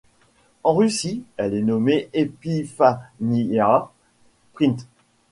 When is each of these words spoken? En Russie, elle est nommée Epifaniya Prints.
En 0.63 0.73
Russie, 0.73 1.21
elle 1.37 1.53
est 1.53 1.61
nommée 1.61 2.09
Epifaniya 2.13 3.91
Prints. 4.53 4.87